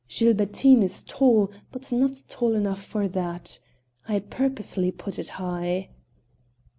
[0.09, 3.59] Gilbertine is tall, but not tall enough for that.
[4.07, 5.89] I purposely put it high."